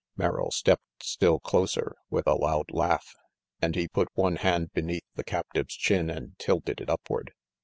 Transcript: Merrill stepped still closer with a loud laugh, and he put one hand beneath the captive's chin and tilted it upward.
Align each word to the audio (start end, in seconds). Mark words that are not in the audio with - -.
Merrill 0.17 0.49
stepped 0.49 1.03
still 1.03 1.39
closer 1.39 1.93
with 2.09 2.25
a 2.25 2.33
loud 2.33 2.71
laugh, 2.71 3.13
and 3.61 3.75
he 3.75 3.87
put 3.87 4.07
one 4.15 4.37
hand 4.37 4.73
beneath 4.73 5.05
the 5.13 5.23
captive's 5.23 5.75
chin 5.75 6.09
and 6.09 6.35
tilted 6.39 6.81
it 6.81 6.89
upward. 6.89 7.33